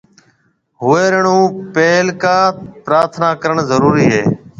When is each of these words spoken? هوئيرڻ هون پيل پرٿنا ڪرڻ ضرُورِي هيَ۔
هوئيرڻ 0.81 1.25
هون 1.33 1.45
پيل 1.75 2.07
پرٿنا 2.87 3.29
ڪرڻ 3.43 3.57
ضرُورِي 3.69 4.05
هيَ۔ 4.13 4.23